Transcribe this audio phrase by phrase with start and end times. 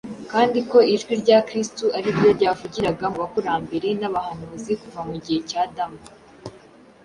[0.31, 5.55] kandi ko ijwi rya Kristo ari ryo ryavugiraga mu bakurambere n’abahanuzi kuva mu gihe cy’
[5.63, 6.01] Adamu.